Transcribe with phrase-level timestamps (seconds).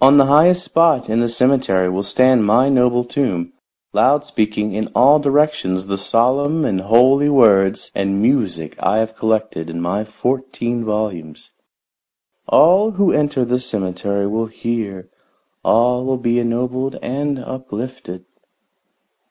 [0.00, 3.52] On the highest spot in the cemetery will stand my noble tomb,
[3.92, 9.68] loud speaking in all directions the solemn and holy words and music I have collected
[9.68, 11.50] in my fourteen volumes.
[12.48, 15.10] All who enter the cemetery will hear;
[15.62, 18.24] all will be ennobled and uplifted."